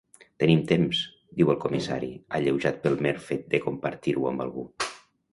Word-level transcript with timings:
Tenim 0.43 0.61
temps 0.69 1.01
—diu 1.41 1.51
el 1.53 1.59
comissari, 1.65 2.09
alleujat 2.39 2.79
pel 2.85 2.97
mer 3.07 3.11
fet 3.27 3.43
de 3.55 3.59
compartir-ho 3.67 4.25
amb 4.31 4.43
algú—. 4.47 4.65